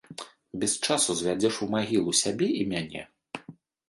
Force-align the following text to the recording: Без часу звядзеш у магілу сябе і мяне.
Без 0.61 0.71
часу 0.85 1.15
звядзеш 1.19 1.59
у 1.65 1.67
магілу 1.73 2.15
сябе 2.21 2.47
і 2.63 2.65
мяне. 2.73 3.03